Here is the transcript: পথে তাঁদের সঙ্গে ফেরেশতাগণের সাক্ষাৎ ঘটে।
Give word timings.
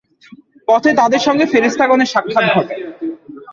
পথে 0.67 0.91
তাঁদের 0.99 1.21
সঙ্গে 1.27 1.45
ফেরেশতাগণের 1.45 2.11
সাক্ষাৎ 2.13 2.45
ঘটে। 2.55 2.75